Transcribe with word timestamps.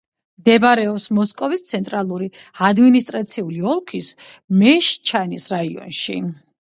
მდებარეობს 0.43 1.03
მოსკოვის 1.17 1.65
ცენტრალური 1.71 2.29
ადმინისტრაციული 2.69 3.61
ოლქის 3.75 4.09
მეშჩანის 4.63 5.47
რაიონში. 5.57 6.19